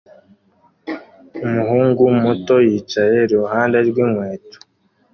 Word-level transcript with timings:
Umuhungu 1.45 2.01
muto 2.21 2.55
yicaye 2.67 3.17
iruhande 3.25 3.77
rw'inkweto 3.87 4.57